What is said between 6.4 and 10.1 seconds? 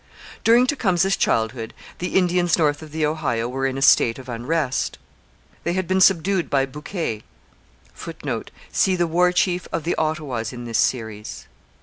by Bouquet, [footnote: See The War Chief of the